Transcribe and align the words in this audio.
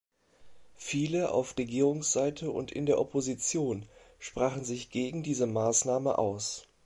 Viele 0.77 1.29
auf 1.31 1.55
Regierungsseite 1.59 2.49
und 2.49 2.71
in 2.71 2.87
der 2.87 2.97
Opposition 2.99 3.85
sprachen 4.17 4.65
sich 4.65 4.89
gegen 4.89 5.21
diese 5.21 5.45
Maßnahme 5.45 6.17
aus. 6.17 6.67